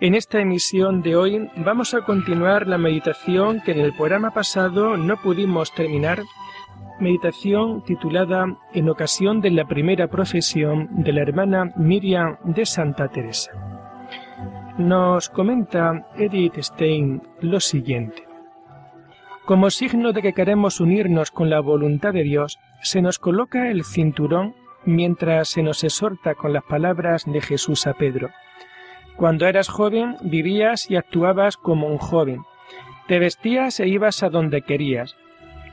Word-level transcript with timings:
En 0.00 0.14
esta 0.14 0.38
emisión 0.38 1.02
de 1.02 1.16
hoy 1.16 1.50
vamos 1.56 1.92
a 1.92 2.02
continuar 2.02 2.68
la 2.68 2.78
meditación 2.78 3.60
que 3.60 3.72
en 3.72 3.80
el 3.80 3.92
programa 3.92 4.30
pasado 4.30 4.96
no 4.96 5.16
pudimos 5.20 5.74
terminar, 5.74 6.22
meditación 7.00 7.82
titulada 7.82 8.46
En 8.72 8.88
ocasión 8.88 9.40
de 9.40 9.50
la 9.50 9.66
primera 9.66 10.06
profesión 10.06 10.88
de 11.02 11.12
la 11.12 11.22
hermana 11.22 11.72
Miriam 11.76 12.36
de 12.44 12.64
Santa 12.64 13.08
Teresa. 13.08 13.50
Nos 14.78 15.30
comenta 15.30 16.06
Edith 16.14 16.58
Stein 16.58 17.20
lo 17.40 17.58
siguiente. 17.58 18.22
Como 19.46 19.68
signo 19.68 20.12
de 20.12 20.22
que 20.22 20.32
queremos 20.32 20.78
unirnos 20.78 21.32
con 21.32 21.50
la 21.50 21.58
voluntad 21.58 22.12
de 22.12 22.22
Dios, 22.22 22.60
se 22.82 23.02
nos 23.02 23.18
coloca 23.18 23.68
el 23.68 23.82
cinturón 23.82 24.54
mientras 24.84 25.48
se 25.48 25.64
nos 25.64 25.82
exhorta 25.82 26.36
con 26.36 26.52
las 26.52 26.62
palabras 26.62 27.24
de 27.26 27.40
Jesús 27.40 27.88
a 27.88 27.94
Pedro. 27.94 28.30
Cuando 29.18 29.48
eras 29.48 29.68
joven 29.68 30.16
vivías 30.22 30.88
y 30.88 30.94
actuabas 30.94 31.56
como 31.56 31.88
un 31.88 31.98
joven. 31.98 32.42
Te 33.08 33.18
vestías 33.18 33.80
e 33.80 33.88
ibas 33.88 34.22
a 34.22 34.30
donde 34.30 34.62
querías. 34.62 35.16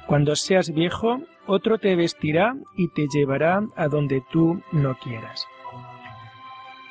Cuando 0.08 0.36
seas 0.36 0.74
viejo, 0.74 1.22
otro 1.46 1.78
te 1.78 1.96
vestirá 1.96 2.56
y 2.76 2.88
te 2.88 3.06
llevará 3.08 3.62
a 3.76 3.88
donde 3.88 4.24
tú 4.32 4.64
no 4.72 4.96
quieras. 4.96 5.46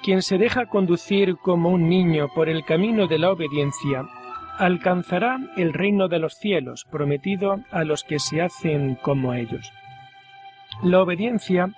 Quien 0.04 0.22
se 0.22 0.38
deja 0.38 0.66
conducir 0.66 1.36
como 1.38 1.70
un 1.70 1.88
niño 1.88 2.28
por 2.32 2.48
el 2.48 2.64
camino 2.64 3.08
de 3.08 3.18
la 3.18 3.32
obediencia, 3.32 4.06
alcanzará 4.56 5.40
el 5.56 5.72
reino 5.72 6.06
de 6.06 6.20
los 6.20 6.34
cielos 6.34 6.86
prometido 6.88 7.64
a 7.72 7.82
los 7.82 8.04
que 8.04 8.20
se 8.20 8.40
hacen 8.40 8.94
como 8.94 9.34
ellos. 9.34 9.72
La 10.84 11.00
obediencia 11.00 11.70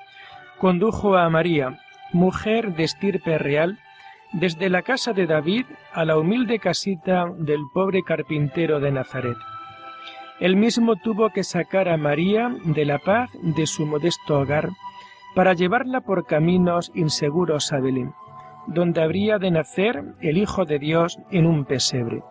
condujo 0.58 1.16
a 1.16 1.30
María, 1.30 1.80
mujer 2.12 2.74
de 2.74 2.84
estirpe 2.84 3.38
real, 3.38 3.78
desde 4.36 4.68
la 4.68 4.82
casa 4.82 5.14
de 5.14 5.26
David 5.26 5.64
a 5.94 6.04
la 6.04 6.18
humilde 6.18 6.58
casita 6.58 7.24
del 7.38 7.60
pobre 7.72 8.02
carpintero 8.02 8.80
de 8.80 8.92
Nazaret. 8.92 9.36
Él 10.40 10.56
mismo 10.56 10.96
tuvo 10.96 11.30
que 11.30 11.42
sacar 11.42 11.88
a 11.88 11.96
María 11.96 12.54
de 12.64 12.84
la 12.84 12.98
paz 12.98 13.30
de 13.40 13.66
su 13.66 13.86
modesto 13.86 14.38
hogar 14.38 14.68
para 15.34 15.54
llevarla 15.54 16.02
por 16.02 16.26
caminos 16.26 16.92
inseguros 16.94 17.72
a 17.72 17.80
Belén, 17.80 18.12
donde 18.66 19.02
habría 19.02 19.38
de 19.38 19.50
nacer 19.50 20.04
el 20.20 20.36
Hijo 20.36 20.66
de 20.66 20.78
Dios 20.78 21.18
en 21.30 21.46
un 21.46 21.64
pesebre. 21.64 22.22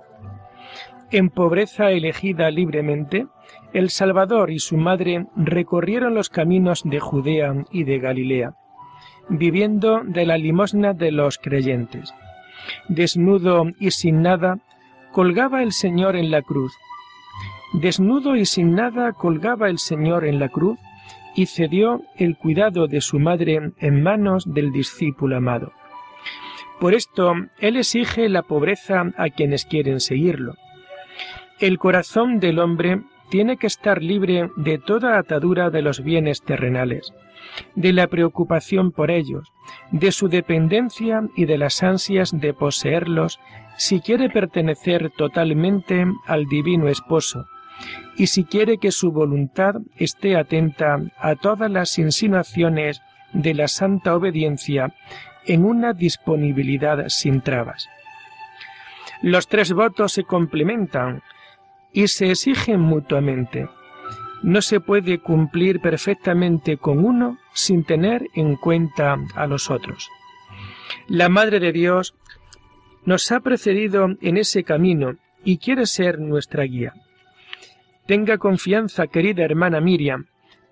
En 1.10 1.30
pobreza 1.30 1.90
elegida 1.90 2.52
libremente, 2.52 3.26
el 3.74 3.90
Salvador 3.90 4.52
y 4.52 4.60
su 4.60 4.78
madre 4.78 5.26
recorrieron 5.36 6.14
los 6.14 6.30
caminos 6.30 6.84
de 6.84 7.00
Judea 7.00 7.56
y 7.72 7.84
de 7.84 7.98
Galilea 7.98 8.54
viviendo 9.30 10.02
de 10.04 10.26
la 10.26 10.38
limosna 10.38 10.94
de 10.94 11.12
los 11.12 11.38
creyentes. 11.38 12.14
Desnudo 12.88 13.66
y 13.80 13.92
sin 13.92 14.22
nada, 14.22 14.60
colgaba 15.12 15.64
el 15.64 15.72
Señor 15.72 16.16
en 16.16 16.32
la 16.32 16.42
cruz. 16.42 16.74
Desnudo 17.74 18.36
y 18.36 18.46
sin 18.46 18.76
nada 18.76 19.14
colgaba 19.14 19.70
el 19.70 19.80
Señor 19.80 20.26
en 20.26 20.40
la 20.40 20.50
cruz 20.50 20.80
y 21.36 21.48
cedió 21.48 22.02
el 22.16 22.38
cuidado 22.38 22.88
de 22.88 23.02
su 23.02 23.20
madre 23.20 23.72
en 23.78 24.02
manos 24.02 24.46
del 24.54 24.72
discípulo 24.72 25.38
amado. 25.38 25.74
Por 26.80 26.94
esto, 26.94 27.34
Él 27.60 27.78
exige 27.78 28.30
la 28.30 28.44
pobreza 28.44 29.12
a 29.18 29.30
quienes 29.30 29.66
quieren 29.66 30.00
seguirlo. 30.00 30.56
El 31.60 31.78
corazón 31.78 32.40
del 32.40 32.60
hombre 32.60 33.02
tiene 33.30 33.58
que 33.58 33.68
estar 33.68 34.02
libre 34.02 34.50
de 34.56 34.78
toda 34.78 35.18
atadura 35.18 35.70
de 35.70 35.82
los 35.82 36.04
bienes 36.04 36.42
terrenales, 36.42 37.14
de 37.76 37.94
la 37.94 38.08
preocupación 38.08 38.92
por 38.92 39.12
ellos, 39.12 39.52
de 39.92 40.12
su 40.12 40.28
dependencia 40.28 41.24
y 41.36 41.46
de 41.46 41.58
las 41.58 41.84
ansias 41.84 42.32
de 42.32 42.54
poseerlos 42.54 43.40
si 43.78 44.00
quiere 44.00 44.30
pertenecer 44.30 45.12
totalmente 45.12 46.06
al 46.26 46.46
divino 46.46 46.88
esposo, 46.88 47.48
y 48.16 48.28
si 48.28 48.46
quiere 48.46 48.78
que 48.78 48.92
su 48.92 49.12
voluntad 49.12 49.76
esté 49.98 50.38
atenta 50.38 51.00
a 51.18 51.36
todas 51.36 51.70
las 51.70 51.98
insinuaciones 52.00 53.02
de 53.34 53.54
la 53.54 53.68
santa 53.68 54.16
obediencia 54.16 54.94
en 55.46 55.66
una 55.66 55.94
disponibilidad 55.94 57.10
sin 57.10 57.42
trabas. 57.42 57.90
Los 59.22 59.48
tres 59.48 59.74
votos 59.74 60.14
se 60.14 60.24
complementan 60.24 61.22
y 61.96 62.10
se 62.10 62.30
exigen 62.30 62.82
mutuamente. 62.82 63.70
No 64.44 64.62
se 64.62 64.82
puede 64.82 65.20
cumplir 65.20 65.80
perfectamente 65.80 66.76
con 66.78 67.04
uno 67.04 67.40
sin 67.54 67.86
tener 67.86 68.28
en 68.36 68.58
cuenta 68.58 69.18
a 69.34 69.48
los 69.48 69.72
otros. 69.72 70.10
La 71.08 71.30
Madre 71.30 71.62
de 71.62 71.72
Dios 71.72 72.14
nos 73.06 73.32
ha 73.32 73.40
precedido 73.40 74.10
en 74.22 74.38
ese 74.38 74.66
camino 74.66 75.16
y 75.46 75.58
quiere 75.58 75.86
ser 75.86 76.20
nuestra 76.20 76.66
guía. 76.66 76.94
Tenga 78.08 78.38
confianza, 78.40 79.08
querida 79.08 79.46
hermana 79.46 79.80
Miriam, 79.80 80.26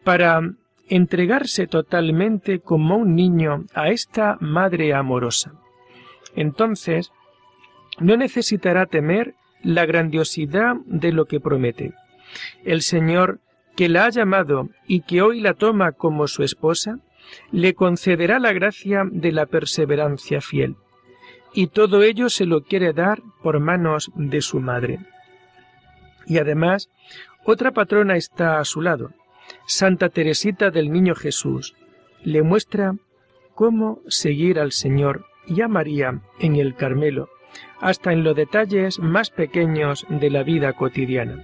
para 0.03 0.41
entregarse 0.89 1.67
totalmente 1.67 2.59
como 2.59 2.97
un 2.97 3.15
niño 3.15 3.63
a 3.73 3.87
esta 3.87 4.37
Madre 4.41 4.93
amorosa. 4.93 5.53
Entonces, 6.35 7.13
no 7.99 8.17
necesitará 8.17 8.87
temer 8.87 9.35
la 9.63 9.85
grandiosidad 9.85 10.75
de 10.85 11.11
lo 11.11 11.25
que 11.25 11.39
promete. 11.39 11.93
El 12.63 12.81
Señor, 12.81 13.39
que 13.75 13.89
la 13.89 14.05
ha 14.05 14.09
llamado 14.09 14.69
y 14.87 15.01
que 15.01 15.21
hoy 15.21 15.39
la 15.39 15.53
toma 15.53 15.93
como 15.93 16.27
su 16.27 16.43
esposa, 16.43 16.99
le 17.51 17.73
concederá 17.73 18.39
la 18.39 18.53
gracia 18.53 19.03
de 19.09 19.31
la 19.31 19.45
perseverancia 19.45 20.41
fiel. 20.41 20.75
Y 21.53 21.67
todo 21.67 22.03
ello 22.03 22.29
se 22.29 22.45
lo 22.45 22.63
quiere 22.63 22.93
dar 22.93 23.21
por 23.41 23.59
manos 23.59 24.11
de 24.15 24.41
su 24.41 24.59
madre. 24.59 24.99
Y 26.25 26.37
además, 26.37 26.89
otra 27.45 27.71
patrona 27.71 28.15
está 28.15 28.59
a 28.59 28.65
su 28.65 28.81
lado, 28.81 29.11
Santa 29.67 30.09
Teresita 30.09 30.71
del 30.71 30.91
Niño 30.91 31.15
Jesús. 31.15 31.75
Le 32.23 32.41
muestra 32.41 32.95
cómo 33.53 33.99
seguir 34.07 34.59
al 34.59 34.71
Señor 34.71 35.25
y 35.45 35.61
a 35.61 35.67
María 35.67 36.21
en 36.39 36.55
el 36.55 36.75
Carmelo, 36.75 37.29
hasta 37.79 38.13
en 38.13 38.23
los 38.23 38.35
detalles 38.35 38.99
más 38.99 39.29
pequeños 39.29 40.05
de 40.09 40.29
la 40.29 40.43
vida 40.43 40.73
cotidiana. 40.73 41.43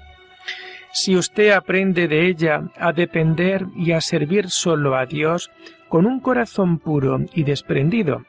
Si 0.92 1.16
usted 1.16 1.52
aprende 1.52 2.08
de 2.08 2.28
ella 2.28 2.72
a 2.78 2.94
depender 2.94 3.68
y 3.76 3.92
a 3.92 4.02
servir 4.02 4.50
solo 4.50 4.96
a 4.96 5.06
Dios 5.06 5.52
con 5.88 6.06
un 6.06 6.20
corazón 6.20 6.80
puro 6.80 7.20
y 7.34 7.44
desprendido, 7.44 8.26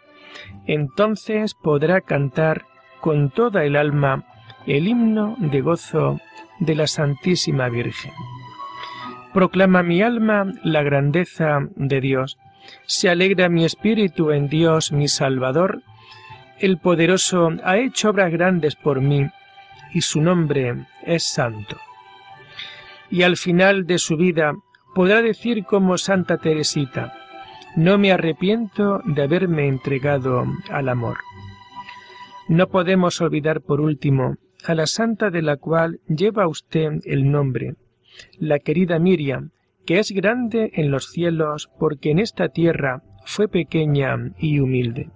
entonces 0.66 1.54
podrá 1.54 2.00
cantar 2.00 2.66
con 3.00 3.30
toda 3.30 3.64
el 3.64 3.76
alma 3.76 4.24
el 4.66 4.88
himno 4.88 5.36
de 5.38 5.60
gozo 5.62 6.20
de 6.58 6.74
la 6.74 6.86
Santísima 6.86 7.68
Virgen. 7.68 8.12
Proclama 9.32 9.82
mi 9.82 10.02
alma 10.02 10.52
la 10.62 10.82
grandeza 10.82 11.60
de 11.76 12.00
Dios, 12.00 12.38
se 12.86 13.08
alegra 13.08 13.48
mi 13.48 13.64
espíritu 13.64 14.32
en 14.32 14.48
Dios 14.48 14.92
mi 14.92 15.08
Salvador, 15.08 15.82
el 16.60 16.78
poderoso 16.78 17.50
ha 17.64 17.78
hecho 17.78 18.10
obras 18.10 18.30
grandes 18.30 18.76
por 18.76 19.00
mí, 19.00 19.26
y 19.92 20.02
su 20.02 20.20
nombre 20.20 20.86
es 21.02 21.24
santo. 21.24 21.76
Y 23.10 23.22
al 23.22 23.36
final 23.36 23.86
de 23.86 23.98
su 23.98 24.16
vida 24.16 24.54
podrá 24.94 25.22
decir 25.22 25.64
como 25.64 25.98
Santa 25.98 26.38
Teresita, 26.38 27.12
no 27.76 27.98
me 27.98 28.12
arrepiento 28.12 29.00
de 29.04 29.22
haberme 29.22 29.68
entregado 29.68 30.44
al 30.70 30.88
amor. 30.88 31.18
No 32.48 32.68
podemos 32.68 33.20
olvidar 33.20 33.60
por 33.60 33.80
último 33.80 34.36
a 34.64 34.74
la 34.74 34.86
santa 34.86 35.30
de 35.30 35.42
la 35.42 35.56
cual 35.56 36.00
lleva 36.08 36.48
usted 36.48 37.00
el 37.04 37.30
nombre, 37.30 37.74
la 38.38 38.58
querida 38.58 38.98
Miriam, 38.98 39.50
que 39.86 39.98
es 39.98 40.10
grande 40.10 40.72
en 40.74 40.90
los 40.90 41.10
cielos 41.10 41.70
porque 41.78 42.10
en 42.10 42.18
esta 42.18 42.48
tierra 42.48 43.02
fue 43.24 43.48
pequeña 43.48 44.16
y 44.38 44.58
humilde. 44.58 45.10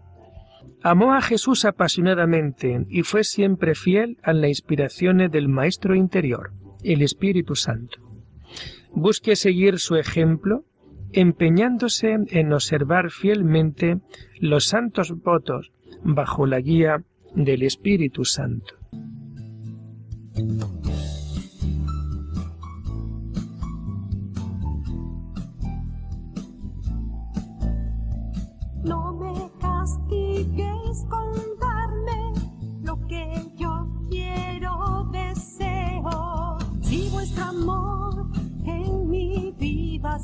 Amó 0.86 1.14
a 1.14 1.22
Jesús 1.22 1.64
apasionadamente 1.64 2.84
y 2.90 3.04
fue 3.04 3.25
siempre 3.25 3.75
fiel 3.75 4.19
a 4.22 4.34
las 4.34 4.50
inspiraciones 4.50 5.32
del 5.32 5.48
Maestro 5.48 5.94
interior, 5.94 6.52
el 6.82 7.00
Espíritu 7.00 7.54
Santo. 7.54 8.00
Busque 8.92 9.34
seguir 9.34 9.78
su 9.78 9.96
ejemplo, 9.96 10.66
empeñándose 11.12 12.19
en 12.28 12.52
observar 12.52 13.10
fielmente 13.10 14.00
los 14.38 14.66
santos 14.66 15.10
votos 15.22 15.72
bajo 16.02 16.44
la 16.44 16.60
guía 16.60 17.02
del 17.34 17.62
Espíritu 17.62 18.26
Santo. 18.26 18.75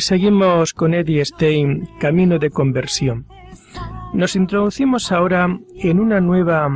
seguimos 0.00 0.74
con 0.74 0.94
Eddie 0.94 1.24
Stein, 1.24 1.88
Camino 1.98 2.38
de 2.38 2.50
Conversión. 2.50 3.26
Nos 4.12 4.36
introducimos 4.36 5.12
ahora 5.12 5.58
en 5.76 6.00
una 6.00 6.20
nueva 6.20 6.68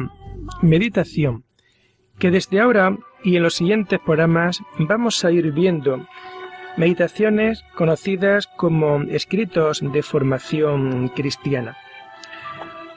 meditación 0.62 1.44
que 2.18 2.30
desde 2.30 2.60
ahora 2.60 2.96
y 3.22 3.36
en 3.36 3.42
los 3.42 3.54
siguientes 3.54 3.98
programas 3.98 4.62
vamos 4.78 5.24
a 5.24 5.30
ir 5.30 5.52
viendo 5.52 6.06
meditaciones 6.76 7.64
conocidas 7.74 8.46
como 8.56 9.02
escritos 9.02 9.80
de 9.82 10.02
formación 10.02 11.08
cristiana. 11.08 11.76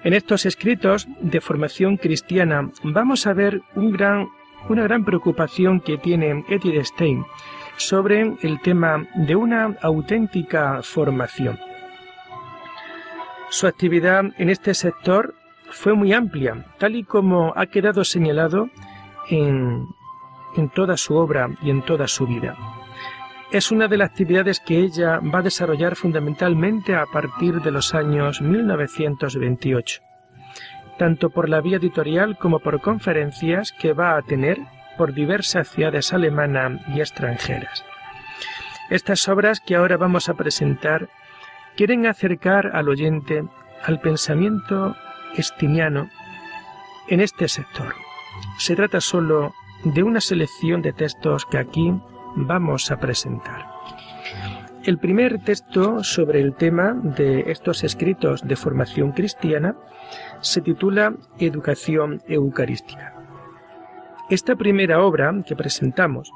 En 0.03 0.13
estos 0.13 0.45
escritos 0.45 1.07
de 1.21 1.41
formación 1.41 1.97
cristiana 1.97 2.69
vamos 2.83 3.25
a 3.27 3.33
ver 3.33 3.61
un 3.75 3.91
gran, 3.91 4.27
una 4.69 4.83
gran 4.83 5.05
preocupación 5.05 5.79
que 5.79 5.97
tiene 5.97 6.43
Eddie 6.49 6.83
Stein 6.83 7.25
sobre 7.77 8.35
el 8.41 8.61
tema 8.61 9.05
de 9.15 9.35
una 9.35 9.75
auténtica 9.81 10.81
formación. 10.83 11.59
Su 13.49 13.67
actividad 13.67 14.25
en 14.37 14.49
este 14.49 14.73
sector 14.73 15.35
fue 15.69 15.93
muy 15.93 16.13
amplia, 16.13 16.65
tal 16.77 16.95
y 16.95 17.03
como 17.03 17.53
ha 17.55 17.65
quedado 17.67 18.03
señalado 18.03 18.69
en, 19.29 19.87
en 20.55 20.69
toda 20.69 20.97
su 20.97 21.15
obra 21.15 21.49
y 21.61 21.69
en 21.69 21.81
toda 21.81 22.07
su 22.07 22.27
vida. 22.27 22.55
Es 23.51 23.71
una 23.71 23.87
de 23.87 23.97
las 23.97 24.09
actividades 24.09 24.59
que 24.59 24.79
ella 24.79 25.19
va 25.19 25.39
a 25.39 25.43
desarrollar 25.43 25.95
fundamentalmente 25.95 26.95
a 26.95 27.05
partir 27.05 27.61
de 27.61 27.69
los 27.69 27.93
años 27.93 28.41
1928, 28.41 30.01
tanto 30.97 31.29
por 31.29 31.49
la 31.49 31.61
vía 31.61 31.77
editorial 31.77 32.37
como 32.37 32.59
por 32.59 32.81
conferencias 32.81 33.71
que 33.71 33.93
va 33.93 34.17
a 34.17 34.21
tener 34.23 34.59
por 34.97 35.13
diversas 35.13 35.67
ciudades 35.69 36.13
alemanas 36.13 36.81
y 36.93 36.99
extranjeras. 36.99 37.83
Estas 38.89 39.27
obras 39.27 39.59
que 39.59 39.75
ahora 39.75 39.97
vamos 39.97 40.29
a 40.29 40.33
presentar 40.35 41.09
quieren 41.75 42.05
acercar 42.05 42.71
al 42.73 42.89
oyente 42.89 43.43
al 43.83 43.99
pensamiento 43.99 44.95
estiniano 45.35 46.09
en 47.07 47.19
este 47.19 47.47
sector. 47.47 47.93
Se 48.57 48.75
trata 48.75 49.01
solo 49.01 49.53
de 49.83 50.03
una 50.03 50.21
selección 50.21 50.81
de 50.81 50.93
textos 50.93 51.45
que 51.45 51.57
aquí 51.57 51.93
vamos 52.35 52.91
a 52.91 52.99
presentar. 52.99 53.67
El 54.83 54.97
primer 54.97 55.39
texto 55.43 56.03
sobre 56.03 56.41
el 56.41 56.55
tema 56.55 56.93
de 56.93 57.51
estos 57.51 57.83
escritos 57.83 58.45
de 58.45 58.55
formación 58.55 59.11
cristiana 59.11 59.75
se 60.41 60.61
titula 60.61 61.13
Educación 61.39 62.21
Eucarística. 62.27 63.12
Esta 64.33 64.55
primera 64.55 65.03
obra 65.03 65.31
que 65.45 65.55
presentamos 65.55 66.31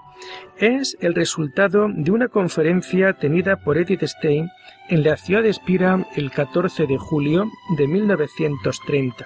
es 0.59 0.95
el 1.01 1.15
resultado 1.15 1.87
de 1.91 2.11
una 2.11 2.27
conferencia 2.27 3.13
tenida 3.13 3.55
por 3.55 3.75
Edith 3.75 4.03
Stein 4.03 4.51
en 4.87 5.03
la 5.03 5.17
ciudad 5.17 5.41
de 5.41 5.49
Espira 5.49 6.05
el 6.15 6.29
14 6.29 6.85
de 6.85 6.95
julio 6.99 7.49
de 7.75 7.87
1930, 7.87 9.25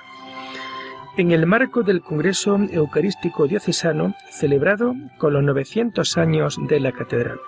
en 1.17 1.31
el 1.31 1.47
marco 1.47 1.83
del 1.83 1.99
Congreso 1.99 2.57
Eucarístico 2.71 3.45
Diocesano 3.45 4.15
celebrado 4.29 4.95
con 5.17 5.33
los 5.33 5.43
900 5.43 6.17
años 6.17 6.57
de 6.69 6.79
la 6.79 6.93
Catedral. 6.93 7.41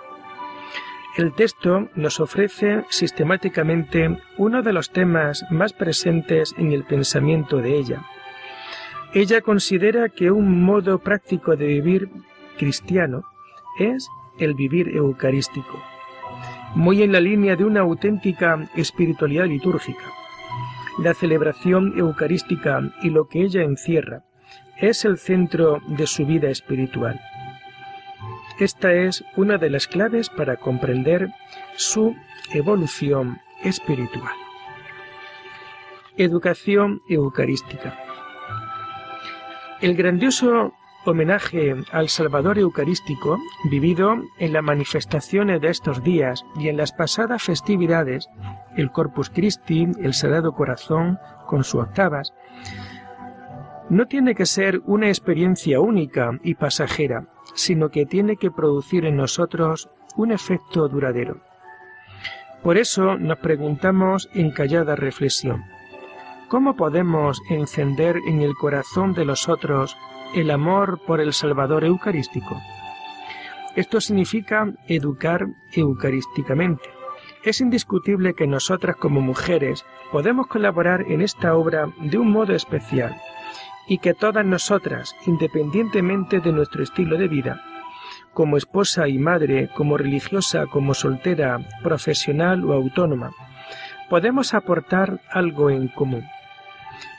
El 1.16 1.32
texto 1.32 1.88
nos 1.94 2.20
ofrece 2.20 2.84
sistemáticamente 2.90 4.18
uno 4.36 4.60
de 4.60 4.74
los 4.74 4.90
temas 4.90 5.42
más 5.48 5.72
presentes 5.72 6.54
en 6.58 6.72
el 6.72 6.84
pensamiento 6.84 7.62
de 7.62 7.78
ella, 7.78 8.04
ella 9.14 9.40
considera 9.42 10.08
que 10.08 10.32
un 10.32 10.64
modo 10.64 10.98
práctico 10.98 11.54
de 11.54 11.66
vivir 11.66 12.10
cristiano 12.58 13.22
es 13.78 14.08
el 14.38 14.54
vivir 14.54 14.88
eucarístico, 14.88 15.80
muy 16.74 17.02
en 17.02 17.12
la 17.12 17.20
línea 17.20 17.54
de 17.54 17.64
una 17.64 17.80
auténtica 17.80 18.68
espiritualidad 18.74 19.46
litúrgica. 19.46 20.04
La 20.98 21.14
celebración 21.14 21.96
eucarística 21.96 22.80
y 23.02 23.10
lo 23.10 23.28
que 23.28 23.42
ella 23.42 23.62
encierra 23.62 24.24
es 24.78 25.04
el 25.04 25.18
centro 25.18 25.80
de 25.86 26.08
su 26.08 26.26
vida 26.26 26.50
espiritual. 26.50 27.20
Esta 28.58 28.92
es 28.92 29.24
una 29.36 29.58
de 29.58 29.70
las 29.70 29.86
claves 29.86 30.28
para 30.28 30.56
comprender 30.56 31.30
su 31.76 32.16
evolución 32.52 33.38
espiritual. 33.62 34.34
Educación 36.16 37.00
eucarística. 37.08 38.03
El 39.84 39.96
grandioso 39.96 40.72
homenaje 41.04 41.74
al 41.92 42.08
Salvador 42.08 42.58
Eucarístico, 42.58 43.38
vivido 43.64 44.16
en 44.38 44.54
las 44.54 44.62
manifestaciones 44.62 45.60
de 45.60 45.68
estos 45.68 46.02
días 46.02 46.46
y 46.58 46.68
en 46.68 46.78
las 46.78 46.92
pasadas 46.92 47.42
festividades, 47.42 48.30
el 48.78 48.90
Corpus 48.90 49.28
Christi, 49.28 49.86
el 50.00 50.14
Sagrado 50.14 50.54
Corazón, 50.54 51.18
con 51.46 51.64
sus 51.64 51.82
octavas, 51.82 52.32
no 53.90 54.06
tiene 54.06 54.34
que 54.34 54.46
ser 54.46 54.80
una 54.86 55.08
experiencia 55.08 55.80
única 55.80 56.30
y 56.42 56.54
pasajera, 56.54 57.26
sino 57.54 57.90
que 57.90 58.06
tiene 58.06 58.38
que 58.38 58.50
producir 58.50 59.04
en 59.04 59.18
nosotros 59.18 59.90
un 60.16 60.32
efecto 60.32 60.88
duradero. 60.88 61.42
Por 62.62 62.78
eso 62.78 63.18
nos 63.18 63.36
preguntamos 63.36 64.30
en 64.32 64.50
callada 64.50 64.96
reflexión, 64.96 65.62
¿Cómo 66.48 66.76
podemos 66.76 67.40
encender 67.48 68.16
en 68.26 68.42
el 68.42 68.54
corazón 68.54 69.14
de 69.14 69.24
los 69.24 69.48
otros 69.48 69.96
el 70.34 70.50
amor 70.50 71.00
por 71.06 71.20
el 71.20 71.32
Salvador 71.32 71.84
Eucarístico? 71.84 72.60
Esto 73.76 74.00
significa 74.00 74.72
educar 74.86 75.46
eucarísticamente. 75.72 76.90
Es 77.42 77.60
indiscutible 77.60 78.34
que 78.34 78.46
nosotras 78.46 78.96
como 78.96 79.20
mujeres 79.20 79.84
podemos 80.12 80.46
colaborar 80.46 81.02
en 81.08 81.22
esta 81.22 81.56
obra 81.56 81.92
de 81.98 82.18
un 82.18 82.30
modo 82.30 82.54
especial 82.54 83.16
y 83.88 83.98
que 83.98 84.14
todas 84.14 84.44
nosotras, 84.44 85.16
independientemente 85.26 86.40
de 86.40 86.52
nuestro 86.52 86.82
estilo 86.82 87.16
de 87.16 87.28
vida, 87.28 87.60
como 88.32 88.56
esposa 88.56 89.08
y 89.08 89.18
madre, 89.18 89.70
como 89.74 89.96
religiosa, 89.96 90.66
como 90.66 90.94
soltera, 90.94 91.58
profesional 91.82 92.64
o 92.64 92.72
autónoma, 92.74 93.32
podemos 94.14 94.54
aportar 94.54 95.20
algo 95.28 95.70
en 95.70 95.88
común. 95.88 96.22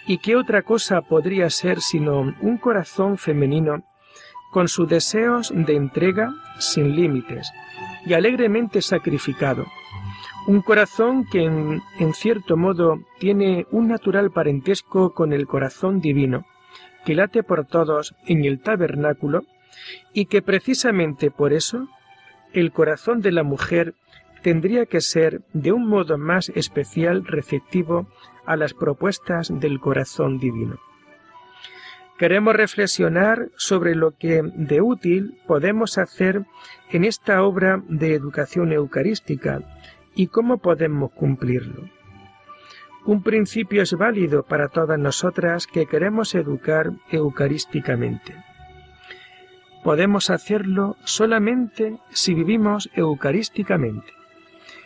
¿Y 0.07 0.19
qué 0.19 0.37
otra 0.37 0.61
cosa 0.61 1.01
podría 1.01 1.49
ser 1.49 1.81
sino 1.81 2.33
un 2.39 2.57
corazón 2.57 3.17
femenino 3.17 3.83
con 4.53 4.69
sus 4.69 4.87
deseos 4.87 5.51
de 5.53 5.75
entrega 5.75 6.33
sin 6.57 6.95
límites 6.95 7.51
y 8.05 8.13
alegremente 8.13 8.81
sacrificado. 8.81 9.65
Un 10.47 10.61
corazón 10.61 11.25
que 11.29 11.43
en, 11.43 11.81
en, 11.99 12.13
cierto 12.13 12.55
modo 12.55 13.01
tiene 13.19 13.67
un 13.71 13.89
natural 13.89 14.31
parentesco 14.31 15.13
con 15.13 15.33
el 15.33 15.47
corazón 15.47 15.99
divino, 15.99 16.45
que 17.03 17.13
late 17.13 17.43
por 17.43 17.65
todos 17.65 18.15
en 18.25 18.45
el 18.45 18.61
tabernáculo 18.61 19.43
y 20.13 20.27
que 20.27 20.41
precisamente 20.41 21.29
por 21.29 21.51
eso 21.51 21.89
el 22.53 22.71
corazón 22.71 23.19
de 23.19 23.33
la 23.33 23.43
mujer 23.43 23.95
tendría 24.45 24.85
que 24.85 25.01
ser 25.01 25.41
de 25.53 25.71
un 25.71 25.87
modo 25.87 26.19
más 26.19 26.49
especial 26.49 27.25
receptivo 27.25 28.05
a 28.45 28.55
las 28.55 28.75
propuestas 28.75 29.51
del 29.51 29.79
corazón 29.79 30.37
divino. 30.37 30.77
Queremos 32.19 32.55
reflexionar 32.55 33.49
sobre 33.55 33.95
lo 33.95 34.11
que 34.11 34.43
de 34.43 34.81
útil 34.81 35.41
podemos 35.47 35.97
hacer 35.97 36.45
en 36.91 37.05
esta 37.05 37.41
obra 37.41 37.81
de 37.89 38.13
educación 38.13 38.71
eucarística 38.71 39.63
y 40.13 40.27
cómo 40.27 40.59
podemos 40.59 41.11
cumplirlo. 41.13 41.89
Un 43.03 43.23
principio 43.23 43.81
es 43.81 43.93
válido 43.93 44.43
para 44.43 44.67
todas 44.67 44.99
nosotras 44.99 45.65
que 45.65 45.87
queremos 45.87 46.35
educar 46.35 46.91
eucarísticamente. 47.09 48.35
Podemos 49.83 50.29
hacerlo 50.29 50.97
solamente 51.03 51.97
si 52.11 52.35
vivimos 52.35 52.91
eucarísticamente. 52.93 54.13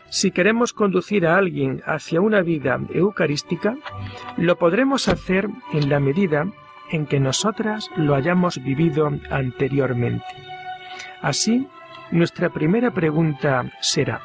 Si 0.09 0.31
queremos 0.31 0.73
conducir 0.73 1.27
a 1.27 1.37
alguien 1.37 1.83
hacia 1.85 2.19
una 2.19 2.41
vida 2.41 2.79
eucarística, 2.93 3.77
lo 4.37 4.57
podremos 4.57 5.07
hacer 5.07 5.49
en 5.71 5.89
la 5.89 5.99
medida 5.99 6.47
en 6.89 7.05
que 7.05 7.19
nosotras 7.19 7.89
lo 7.95 8.15
hayamos 8.15 8.63
vivido 8.63 9.11
anteriormente. 9.29 10.25
Así, 11.21 11.67
nuestra 12.09 12.49
primera 12.49 12.91
pregunta 12.91 13.71
será, 13.81 14.21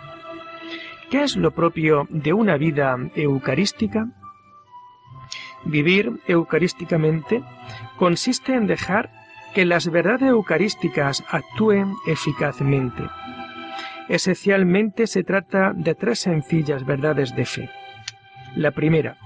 ¿qué 1.10 1.22
es 1.22 1.36
lo 1.36 1.50
propio 1.50 2.06
de 2.08 2.32
una 2.32 2.56
vida 2.56 2.96
eucarística? 3.14 4.08
Vivir 5.66 6.20
eucarísticamente 6.26 7.42
consiste 7.98 8.54
en 8.54 8.66
dejar 8.66 9.10
que 9.54 9.66
las 9.66 9.90
verdades 9.90 10.30
eucarísticas 10.30 11.22
actúen 11.28 11.94
eficazmente 12.06 13.04
Esencialmente 14.08 15.06
se 15.06 15.24
trata 15.24 15.72
de 15.74 15.94
tres 15.94 16.20
sencillas 16.20 16.84
verdades 16.84 17.34
de 17.34 17.46
fe. 17.46 17.70
La 18.54 18.70
primera, 18.70 19.16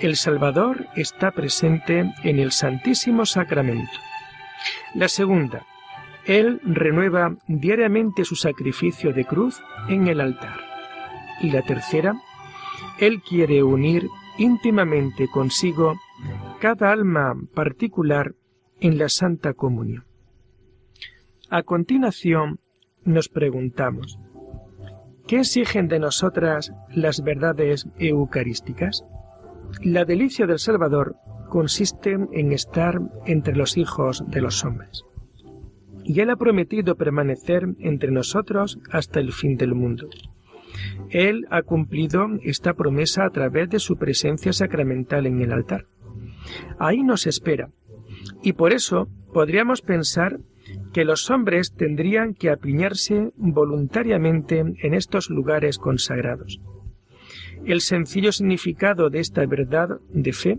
el 0.00 0.16
Salvador 0.16 0.86
está 0.96 1.30
presente 1.30 2.12
en 2.22 2.38
el 2.38 2.52
Santísimo 2.52 3.26
Sacramento. 3.26 3.92
La 4.94 5.08
segunda, 5.08 5.66
Él 6.24 6.60
renueva 6.64 7.36
diariamente 7.46 8.24
su 8.24 8.36
sacrificio 8.36 9.12
de 9.12 9.24
cruz 9.24 9.62
en 9.88 10.08
el 10.08 10.20
altar. 10.20 10.60
Y 11.40 11.50
la 11.50 11.62
tercera, 11.62 12.14
Él 12.98 13.22
quiere 13.22 13.62
unir 13.62 14.08
íntimamente 14.38 15.28
consigo 15.28 16.00
cada 16.60 16.90
alma 16.90 17.34
particular 17.54 18.34
en 18.80 18.98
la 18.98 19.08
Santa 19.08 19.52
Comunión. 19.54 20.04
A 21.50 21.62
continuación, 21.62 22.60
nos 23.04 23.28
preguntamos, 23.28 24.18
¿qué 25.26 25.38
exigen 25.38 25.88
de 25.88 25.98
nosotras 25.98 26.72
las 26.94 27.22
verdades 27.22 27.86
eucarísticas? 27.98 29.04
La 29.82 30.04
delicia 30.04 30.46
del 30.46 30.58
Salvador 30.58 31.16
consiste 31.48 32.12
en 32.12 32.52
estar 32.52 33.00
entre 33.26 33.56
los 33.56 33.76
hijos 33.76 34.24
de 34.28 34.40
los 34.40 34.64
hombres. 34.64 35.04
Y 36.04 36.20
Él 36.20 36.30
ha 36.30 36.36
prometido 36.36 36.96
permanecer 36.96 37.68
entre 37.78 38.10
nosotros 38.10 38.78
hasta 38.90 39.20
el 39.20 39.32
fin 39.32 39.56
del 39.56 39.74
mundo. 39.74 40.08
Él 41.10 41.46
ha 41.50 41.62
cumplido 41.62 42.26
esta 42.42 42.74
promesa 42.74 43.24
a 43.24 43.30
través 43.30 43.68
de 43.68 43.78
su 43.78 43.96
presencia 43.96 44.52
sacramental 44.52 45.26
en 45.26 45.40
el 45.42 45.52
altar. 45.52 45.86
Ahí 46.78 47.02
nos 47.02 47.26
espera. 47.26 47.70
Y 48.42 48.54
por 48.54 48.72
eso 48.72 49.08
podríamos 49.32 49.82
pensar 49.82 50.40
que 50.92 51.04
los 51.04 51.30
hombres 51.30 51.72
tendrían 51.74 52.34
que 52.34 52.50
apiñarse 52.50 53.32
voluntariamente 53.36 54.58
en 54.58 54.94
estos 54.94 55.30
lugares 55.30 55.78
consagrados. 55.78 56.60
El 57.64 57.80
sencillo 57.80 58.32
significado 58.32 59.10
de 59.10 59.20
esta 59.20 59.46
verdad 59.46 60.00
de 60.10 60.32
fe 60.32 60.58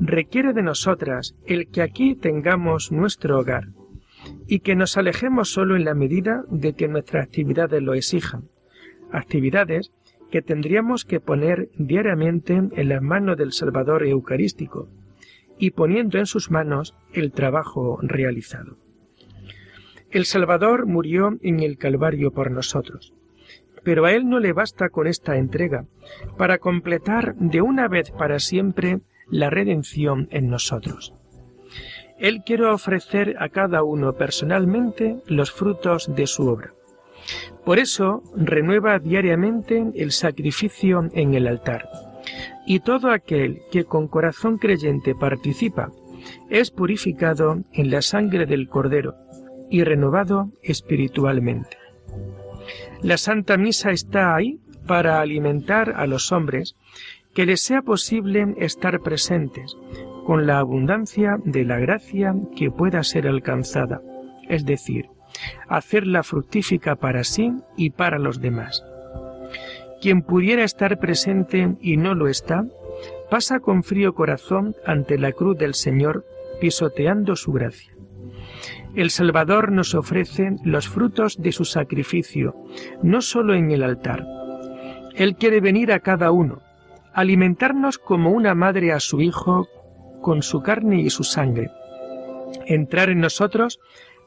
requiere 0.00 0.52
de 0.52 0.62
nosotras 0.62 1.36
el 1.46 1.68
que 1.68 1.82
aquí 1.82 2.14
tengamos 2.14 2.90
nuestro 2.90 3.38
hogar 3.38 3.68
y 4.46 4.60
que 4.60 4.74
nos 4.74 4.96
alejemos 4.96 5.52
solo 5.52 5.76
en 5.76 5.84
la 5.84 5.94
medida 5.94 6.44
de 6.50 6.72
que 6.72 6.88
nuestras 6.88 7.24
actividades 7.24 7.82
lo 7.82 7.94
exijan, 7.94 8.48
actividades 9.12 9.92
que 10.30 10.42
tendríamos 10.42 11.04
que 11.04 11.20
poner 11.20 11.68
diariamente 11.76 12.54
en 12.54 12.88
las 12.88 13.02
manos 13.02 13.36
del 13.36 13.52
Salvador 13.52 14.06
Eucarístico 14.06 14.88
y 15.58 15.72
poniendo 15.72 16.18
en 16.18 16.26
sus 16.26 16.50
manos 16.50 16.94
el 17.12 17.32
trabajo 17.32 17.98
realizado. 18.00 18.79
El 20.10 20.24
Salvador 20.24 20.86
murió 20.86 21.38
en 21.40 21.60
el 21.60 21.78
Calvario 21.78 22.32
por 22.32 22.50
nosotros. 22.50 23.14
Pero 23.84 24.06
a 24.06 24.12
Él 24.12 24.28
no 24.28 24.40
le 24.40 24.52
basta 24.52 24.88
con 24.88 25.06
esta 25.06 25.36
entrega 25.36 25.84
para 26.36 26.58
completar 26.58 27.36
de 27.36 27.62
una 27.62 27.86
vez 27.86 28.10
para 28.10 28.40
siempre 28.40 29.00
la 29.30 29.50
redención 29.50 30.26
en 30.32 30.50
nosotros. 30.50 31.14
Él 32.18 32.42
quiere 32.44 32.66
ofrecer 32.66 33.36
a 33.38 33.48
cada 33.50 33.84
uno 33.84 34.14
personalmente 34.14 35.20
los 35.26 35.52
frutos 35.52 36.12
de 36.14 36.26
su 36.26 36.48
obra. 36.48 36.74
Por 37.64 37.78
eso 37.78 38.24
renueva 38.36 38.98
diariamente 38.98 39.92
el 39.94 40.10
sacrificio 40.10 41.08
en 41.12 41.34
el 41.34 41.46
altar. 41.46 41.88
Y 42.66 42.80
todo 42.80 43.12
aquel 43.12 43.62
que 43.70 43.84
con 43.84 44.08
corazón 44.08 44.58
creyente 44.58 45.14
participa 45.14 45.92
es 46.50 46.70
purificado 46.70 47.62
en 47.72 47.90
la 47.90 48.02
sangre 48.02 48.44
del 48.44 48.68
Cordero 48.68 49.14
y 49.70 49.84
renovado 49.84 50.50
espiritualmente. 50.62 51.78
La 53.02 53.16
Santa 53.16 53.56
Misa 53.56 53.92
está 53.92 54.34
ahí 54.34 54.60
para 54.86 55.20
alimentar 55.20 55.94
a 55.96 56.06
los 56.06 56.32
hombres 56.32 56.76
que 57.34 57.46
les 57.46 57.60
sea 57.60 57.82
posible 57.82 58.54
estar 58.58 59.00
presentes 59.00 59.76
con 60.26 60.46
la 60.46 60.58
abundancia 60.58 61.38
de 61.44 61.64
la 61.64 61.78
gracia 61.78 62.34
que 62.56 62.70
pueda 62.70 63.02
ser 63.04 63.26
alcanzada, 63.26 64.02
es 64.48 64.66
decir, 64.66 65.06
hacerla 65.68 66.22
fructífica 66.22 66.96
para 66.96 67.24
sí 67.24 67.52
y 67.76 67.90
para 67.90 68.18
los 68.18 68.40
demás. 68.40 68.84
Quien 70.00 70.22
pudiera 70.22 70.64
estar 70.64 70.98
presente 70.98 71.76
y 71.80 71.96
no 71.96 72.14
lo 72.14 72.28
está, 72.28 72.64
pasa 73.30 73.60
con 73.60 73.82
frío 73.82 74.14
corazón 74.14 74.74
ante 74.84 75.18
la 75.18 75.32
cruz 75.32 75.56
del 75.56 75.74
Señor 75.74 76.24
pisoteando 76.60 77.36
su 77.36 77.52
gracia. 77.52 77.92
El 78.94 79.10
Salvador 79.10 79.70
nos 79.70 79.94
ofrece 79.94 80.56
los 80.64 80.88
frutos 80.88 81.40
de 81.40 81.52
su 81.52 81.64
sacrificio, 81.64 82.54
no 83.02 83.20
sólo 83.20 83.54
en 83.54 83.70
el 83.70 83.82
altar. 83.82 84.26
Él 85.14 85.36
quiere 85.36 85.60
venir 85.60 85.92
a 85.92 86.00
cada 86.00 86.30
uno, 86.30 86.62
alimentarnos 87.12 87.98
como 87.98 88.30
una 88.30 88.54
madre 88.54 88.92
a 88.92 89.00
su 89.00 89.20
hijo 89.20 89.68
con 90.20 90.42
su 90.42 90.62
carne 90.62 91.00
y 91.00 91.10
su 91.10 91.24
sangre, 91.24 91.70
entrar 92.66 93.10
en 93.10 93.20
nosotros 93.20 93.78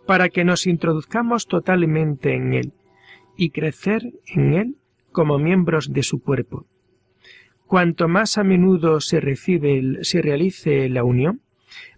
para 0.05 0.29
que 0.29 0.43
nos 0.43 0.67
introduzcamos 0.67 1.47
totalmente 1.47 2.35
en 2.35 2.53
Él 2.53 2.73
y 3.37 3.51
crecer 3.51 4.13
en 4.27 4.53
Él 4.53 4.75
como 5.11 5.37
miembros 5.37 5.93
de 5.93 6.03
su 6.03 6.21
cuerpo. 6.21 6.65
Cuanto 7.67 8.07
más 8.07 8.37
a 8.37 8.43
menudo 8.43 8.99
se 8.99 9.19
recibe, 9.19 10.03
se 10.03 10.21
realice 10.21 10.89
la 10.89 11.03
unión, 11.03 11.41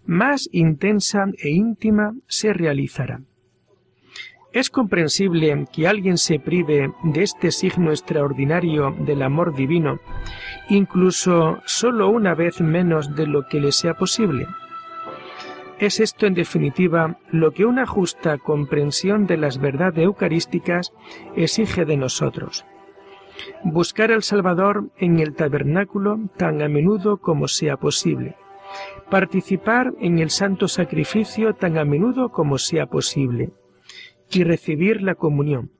más 0.06 0.48
intensa 0.52 1.26
e 1.38 1.50
íntima 1.50 2.14
se 2.26 2.52
realizará. 2.52 3.20
Es 4.52 4.70
comprensible 4.70 5.66
que 5.70 5.86
alguien 5.86 6.16
se 6.16 6.38
prive 6.38 6.90
de 7.02 7.22
este 7.22 7.50
signo 7.50 7.90
extraordinario 7.90 8.96
del 9.00 9.22
amor 9.22 9.54
divino, 9.54 10.00
incluso 10.70 11.60
sólo 11.66 12.08
una 12.08 12.34
vez 12.34 12.62
menos 12.62 13.14
de 13.14 13.26
lo 13.26 13.46
que 13.48 13.60
le 13.60 13.70
sea 13.70 13.94
posible. 13.94 14.46
Es 15.78 16.00
esto, 16.00 16.24
en 16.24 16.32
definitiva, 16.32 17.18
lo 17.30 17.52
que 17.52 17.66
una 17.66 17.84
justa 17.84 18.38
comprensión 18.38 19.26
de 19.26 19.36
las 19.36 19.58
verdades 19.58 20.04
eucarísticas 20.04 20.94
exige 21.34 21.84
de 21.84 21.98
nosotros. 21.98 22.64
Buscar 23.62 24.10
al 24.10 24.22
Salvador 24.22 24.88
en 24.96 25.20
el 25.20 25.34
tabernáculo 25.34 26.18
tan 26.38 26.62
a 26.62 26.68
menudo 26.68 27.18
como 27.18 27.46
sea 27.46 27.76
posible 27.76 28.36
participar 29.10 29.92
en 30.00 30.18
el 30.18 30.30
santo 30.30 30.68
sacrificio 30.68 31.54
tan 31.54 31.78
a 31.78 31.84
menudo 31.84 32.30
como 32.30 32.58
sea 32.58 32.86
posible 32.86 33.52
y 34.30 34.44
recibir 34.44 35.02
la 35.02 35.14
comunión 35.14 35.70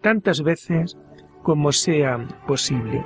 tantas 0.00 0.42
veces 0.42 0.98
como 1.42 1.72
sea 1.72 2.26
posible. 2.46 3.04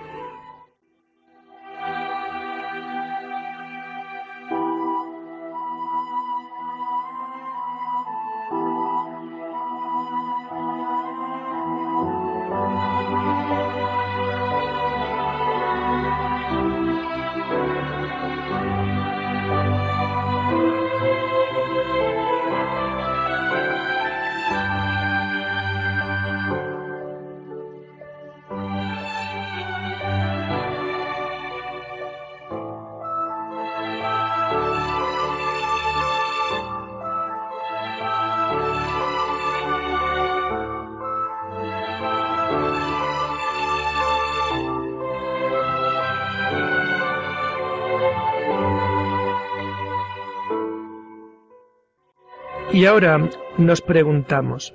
Y 52.76 52.84
ahora 52.84 53.30
nos 53.56 53.80
preguntamos, 53.80 54.74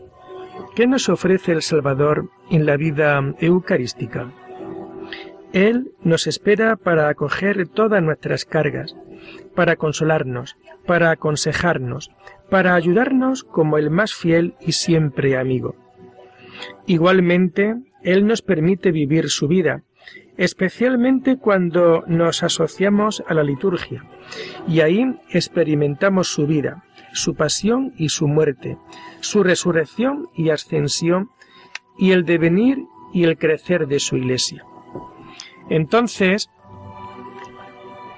¿qué 0.75 0.88
nos 0.88 1.08
ofrece 1.08 1.51
el 1.51 1.62
Salvador 1.62 2.31
en 2.50 2.65
la 2.65 2.75
vida 2.75 3.24
eucarística? 3.38 4.31
Él 5.53 5.91
nos 6.01 6.25
espera 6.25 6.77
para 6.77 7.10
acoger 7.10 7.67
todas 7.67 8.01
nuestras 8.01 8.46
cargas, 8.46 8.96
para 9.53 9.75
consolarnos, 9.75 10.58
para 10.88 11.12
aconsejarnos, 11.12 12.10
para 12.50 12.74
ayudarnos 12.74 13.43
como 13.43 13.77
el 13.77 13.91
más 13.91 14.15
fiel 14.15 14.55
y 14.60 14.72
siempre 14.72 15.38
amigo. 15.38 15.75
Igualmente, 16.88 17.75
Él 18.01 18.25
nos 18.25 18.41
permite 18.41 18.91
vivir 18.91 19.29
su 19.29 19.48
vida, 19.48 19.84
especialmente 20.38 21.38
cuando 21.38 22.03
nos 22.08 22.41
asociamos 22.41 23.24
a 23.27 23.36
la 23.36 23.43
liturgia, 23.43 24.05
y 24.67 24.79
ahí 24.79 25.20
experimentamos 25.29 26.29
su 26.29 26.48
vida, 26.48 26.84
su 27.13 27.35
pasión 27.35 27.93
y 27.97 28.09
su 28.09 28.27
muerte, 28.27 28.77
su 29.19 29.43
resurrección 29.43 30.29
y 30.33 30.49
ascensión, 30.49 31.29
y 31.97 32.11
el 32.11 32.25
devenir 32.25 32.85
y 33.13 33.23
el 33.25 33.37
crecer 33.37 33.87
de 33.87 33.99
su 33.99 34.17
iglesia. 34.17 34.65
Entonces, 35.69 36.49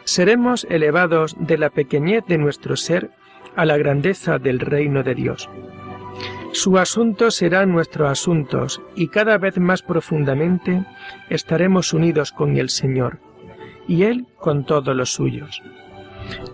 seremos 0.05 0.65
elevados 0.69 1.35
de 1.39 1.57
la 1.57 1.69
pequeñez 1.69 2.25
de 2.27 2.37
nuestro 2.37 2.75
ser 2.75 3.11
a 3.55 3.65
la 3.65 3.77
grandeza 3.77 4.39
del 4.39 4.59
reino 4.59 5.03
de 5.03 5.15
Dios. 5.15 5.49
Su 6.51 6.77
asunto 6.77 7.31
será 7.31 7.65
nuestros 7.65 8.09
asuntos 8.11 8.81
y 8.95 9.07
cada 9.07 9.37
vez 9.37 9.57
más 9.57 9.81
profundamente 9.81 10.85
estaremos 11.29 11.93
unidos 11.93 12.31
con 12.31 12.57
el 12.57 12.69
Señor 12.69 13.19
y 13.87 14.03
Él 14.03 14.27
con 14.37 14.65
todos 14.65 14.95
los 14.95 15.11
suyos. 15.11 15.61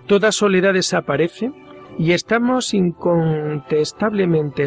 Toda 0.08 0.32
soledad 0.32 0.74
desaparece 0.74 1.52
y 2.00 2.14
estamos 2.14 2.74
incontestablemente 2.74 4.66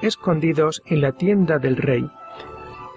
escondidos 0.00 0.82
en 0.86 1.02
la 1.02 1.12
tienda 1.12 1.58
del 1.58 1.76
Rey, 1.76 2.10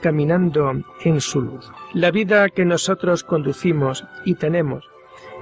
caminando 0.01 0.71
en 1.03 1.19
su 1.19 1.41
luz. 1.41 1.69
La 1.93 2.11
vida 2.11 2.47
que 2.47 2.63
nosotros 2.63 3.25
conducimos 3.25 4.05
y 4.23 4.35
tenemos, 4.35 4.89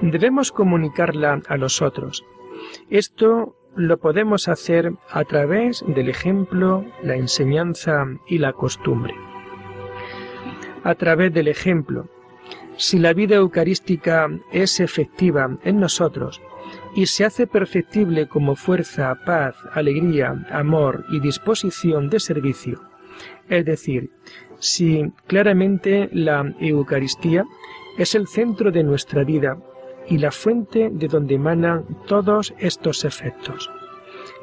debemos 0.00 0.50
comunicarla 0.50 1.40
a 1.46 1.56
los 1.56 1.80
otros. 1.82 2.24
Esto 2.90 3.54
lo 3.76 3.98
podemos 3.98 4.48
hacer 4.48 4.92
a 5.08 5.22
través 5.22 5.84
del 5.86 6.08
ejemplo, 6.08 6.84
la 7.04 7.14
enseñanza 7.14 8.06
y 8.26 8.38
la 8.38 8.54
costumbre. 8.54 9.14
A 10.82 10.96
través 10.96 11.32
del 11.32 11.46
ejemplo. 11.46 12.08
Si 12.76 12.98
la 12.98 13.12
vida 13.12 13.36
eucarística 13.36 14.28
es 14.50 14.80
efectiva 14.80 15.58
en 15.62 15.78
nosotros 15.78 16.40
y 16.94 17.06
se 17.06 17.24
hace 17.24 17.46
perceptible 17.46 18.28
como 18.28 18.56
fuerza, 18.56 19.16
paz, 19.24 19.56
alegría, 19.72 20.46
amor 20.50 21.04
y 21.10 21.20
disposición 21.20 22.10
de 22.10 22.20
servicio, 22.20 22.80
es 23.48 23.64
decir, 23.64 24.10
si 24.58 25.12
claramente 25.26 26.08
la 26.12 26.54
Eucaristía 26.60 27.44
es 27.98 28.14
el 28.14 28.26
centro 28.26 28.70
de 28.70 28.82
nuestra 28.82 29.24
vida 29.24 29.58
y 30.06 30.18
la 30.18 30.30
fuente 30.30 30.90
de 30.90 31.08
donde 31.08 31.36
emanan 31.36 31.84
todos 32.06 32.54
estos 32.58 33.04
efectos. 33.04 33.70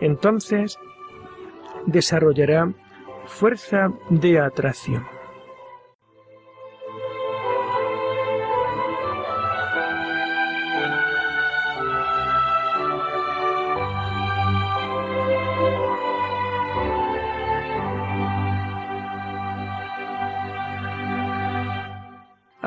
Entonces 0.01 0.77
desarrollará 1.85 2.73
fuerza 3.25 3.91
de 4.09 4.39
atracción. 4.39 5.16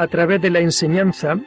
A 0.01 0.07
través 0.07 0.41
de 0.41 0.49
la 0.49 0.61
enseñanza, 0.61 1.39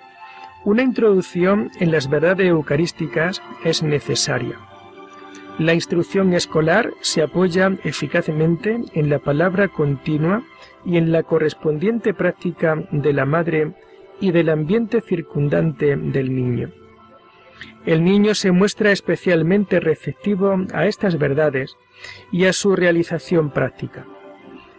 una 0.63 0.83
introducción 0.83 1.71
en 1.79 1.91
las 1.91 2.07
verdades 2.07 2.45
eucarísticas 2.45 3.41
es 3.63 3.81
necesaria. 3.81 4.59
La 5.57 5.73
instrucción 5.73 6.35
escolar 6.35 6.91
se 7.01 7.23
apoya 7.23 7.71
eficazmente 7.83 8.79
en 8.93 9.09
la 9.09 9.17
palabra 9.17 9.69
continua 9.69 10.43
y 10.85 10.97
en 10.97 11.11
la 11.11 11.23
correspondiente 11.23 12.13
práctica 12.13 12.75
de 12.91 13.11
la 13.11 13.25
madre 13.25 13.73
y 14.19 14.29
del 14.29 14.49
ambiente 14.49 15.01
circundante 15.01 15.95
del 15.95 16.35
niño. 16.35 16.69
El 17.87 18.03
niño 18.03 18.35
se 18.35 18.51
muestra 18.51 18.91
especialmente 18.91 19.79
receptivo 19.79 20.63
a 20.75 20.85
estas 20.85 21.17
verdades 21.17 21.75
y 22.31 22.45
a 22.45 22.53
su 22.53 22.75
realización 22.75 23.49
práctica. 23.49 24.05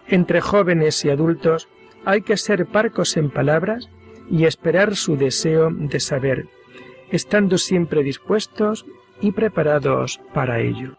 Entre 0.07 0.41
jóvenes 0.41 1.05
y 1.05 1.11
adultos 1.11 1.69
hay 2.05 2.23
que 2.23 2.37
ser 2.37 2.67
parcos 2.67 3.17
en 3.17 3.31
palabras 3.31 3.89
y 4.31 4.45
esperar 4.45 4.97
su 4.97 5.17
deseo 5.17 5.71
de 5.71 6.01
saber, 6.01 6.47
estando 7.11 7.59
siempre 7.59 8.03
dispuestos 8.03 8.87
y 9.21 9.33
preparados 9.33 10.21
para 10.33 10.61
ello. 10.61 10.97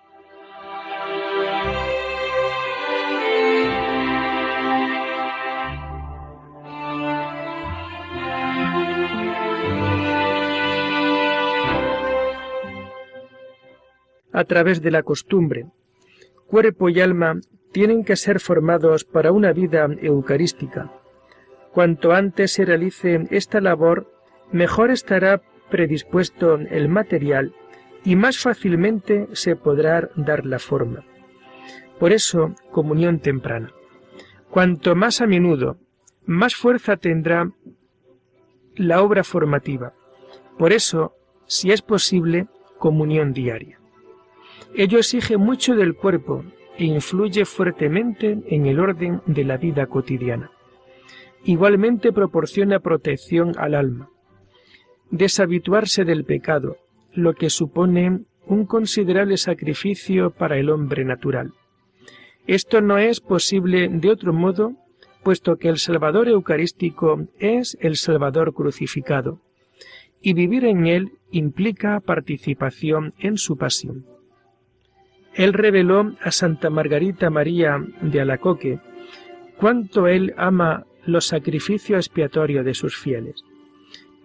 A 14.32 14.44
través 14.44 14.82
de 14.82 14.92
la 14.92 15.02
costumbre, 15.02 15.66
cuerpo 16.48 16.90
y 16.90 17.00
alma 17.00 17.40
tienen 17.76 18.06
que 18.06 18.16
ser 18.16 18.40
formados 18.40 19.04
para 19.04 19.34
una 19.34 19.52
vida 19.52 19.86
eucarística, 20.02 20.94
Cuanto 21.74 22.14
antes 22.14 22.54
se 22.54 22.64
realice 22.64 23.28
esta 23.32 23.60
labor, 23.60 24.10
mejor 24.50 24.92
estará 24.92 25.42
predispuesto 25.70 26.56
el 26.56 26.88
material 26.88 27.54
y 28.06 28.16
más 28.16 28.40
fácilmente 28.40 29.28
se 29.34 29.58
podrá 29.58 30.10
dar 30.16 30.46
la 30.46 30.60
forma. 30.60 31.04
Por 32.00 32.14
eso, 32.14 32.56
comunión 32.72 33.20
temprana. 33.20 33.74
Cuanto 34.50 34.96
más 34.96 35.20
a 35.20 35.28
menudo, 35.28 35.76
más 36.26 36.56
fuerza 36.56 36.96
tendrá 36.96 37.52
la 38.78 39.02
obra 39.02 39.26
formativa. 39.26 39.92
Por 40.58 40.72
eso, 40.72 41.14
si 41.46 41.74
es 41.74 41.82
posible, 41.82 42.48
comunión 42.78 43.34
diaria. 43.34 43.82
Ello 44.74 44.98
exige 44.98 45.36
mucho 45.36 45.76
del 45.76 45.94
cuerpo 45.94 46.46
e 46.78 46.86
influye 46.86 47.46
fuertemente 47.46 48.40
en 48.48 48.66
el 48.66 48.80
orden 48.80 49.22
de 49.26 49.44
la 49.44 49.58
vida 49.58 49.88
cotidiana. 49.88 50.52
Igualmente 51.44 52.12
proporciona 52.12 52.80
protección 52.80 53.54
al 53.58 53.76
alma. 53.76 54.10
Deshabituarse 55.12 56.04
del 56.04 56.26
pecado, 56.26 56.78
lo 57.14 57.34
que 57.34 57.50
supone 57.50 58.22
un 58.48 58.66
considerable 58.66 59.38
sacrificio 59.38 60.32
para 60.32 60.58
el 60.58 60.70
hombre 60.70 61.06
natural. 61.06 61.54
Esto 62.48 62.82
no 62.82 62.98
es 62.98 63.22
posible 63.22 63.88
de 63.90 64.10
otro 64.10 64.34
modo, 64.34 64.74
puesto 65.24 65.58
que 65.58 65.70
el 65.70 65.78
Salvador 65.78 66.28
Eucarístico 66.28 67.28
es 67.40 67.78
el 67.80 67.96
Salvador 67.96 68.54
crucificado, 68.54 69.40
y 70.22 70.34
vivir 70.34 70.66
en 70.66 70.86
él 70.86 71.12
implica 71.32 72.00
participación 72.00 73.14
en 73.20 73.38
su 73.38 73.58
pasión. 73.58 74.06
Él 75.36 75.52
reveló 75.54 76.14
a 76.22 76.32
Santa 76.32 76.70
Margarita 76.70 77.30
María 77.30 77.84
de 78.02 78.22
Alacoque 78.22 78.80
cuánto 79.58 80.08
él 80.08 80.34
ama 80.38 80.86
los 81.06 81.28
sacrificios 81.28 82.08
expiatorios 82.08 82.66
de 82.66 82.74
sus 82.74 82.98
fieles. 82.98 83.44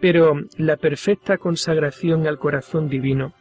Pero 0.01 0.41
la 0.57 0.77
perfecta 0.77 1.37
consagración 1.37 2.27
al 2.27 2.39
corazón 2.39 2.89
divino 2.89 3.35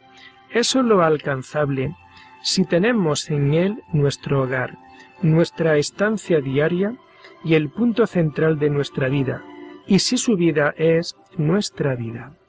es 0.52 0.66
sólo 0.66 1.02
alcanzable 1.02 1.94
si 2.42 2.64
tenemos 2.64 3.30
en 3.30 3.54
él 3.54 3.82
nuestro 3.92 4.42
hogar, 4.42 4.76
nuestra 5.22 5.76
estancia 5.76 6.40
diaria 6.40 6.96
y 7.44 7.54
el 7.54 7.70
punto 7.70 8.06
central 8.06 8.58
de 8.58 8.70
nuestra 8.70 9.08
vida, 9.08 9.44
y 9.86 10.00
si 10.00 10.16
su 10.16 10.36
vida 10.36 10.74
es 10.76 11.16
nuestra 11.36 11.94
vida. 11.94 12.39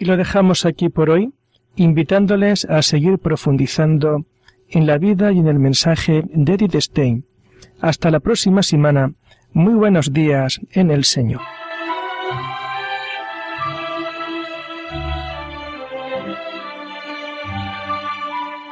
Y 0.00 0.06
lo 0.06 0.16
dejamos 0.16 0.64
aquí 0.64 0.88
por 0.88 1.10
hoy, 1.10 1.30
invitándoles 1.76 2.64
a 2.64 2.80
seguir 2.80 3.18
profundizando 3.18 4.24
en 4.70 4.86
la 4.86 4.96
vida 4.96 5.30
y 5.30 5.38
en 5.38 5.46
el 5.46 5.58
mensaje 5.58 6.24
de 6.26 6.54
Edith 6.54 6.74
Stein. 6.76 7.26
Hasta 7.82 8.10
la 8.10 8.18
próxima 8.18 8.62
semana. 8.62 9.12
Muy 9.52 9.74
buenos 9.74 10.12
días 10.12 10.58
en 10.72 10.90
el 10.90 11.04
Señor. 11.04 11.42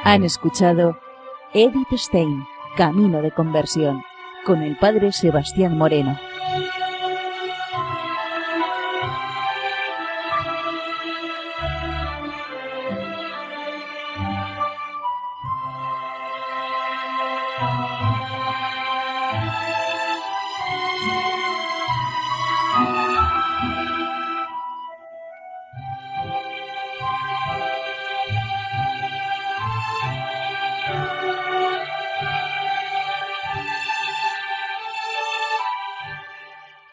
Han 0.03 0.23
escuchado 0.23 0.97
Edith 1.53 1.93
Stein, 1.95 2.43
Camino 2.75 3.21
de 3.21 3.29
Conversión, 3.29 4.01
con 4.45 4.63
el 4.63 4.77
Padre 4.77 5.11
Sebastián 5.11 5.77
Moreno. 5.77 6.17